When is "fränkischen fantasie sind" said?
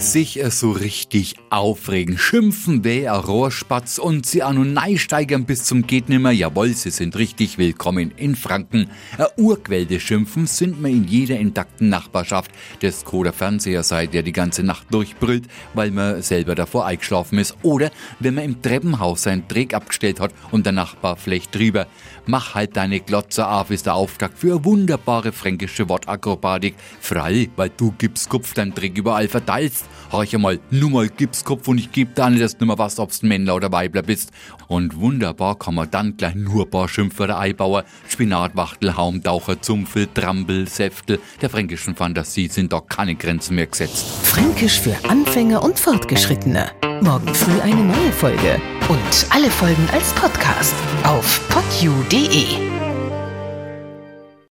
41.50-42.72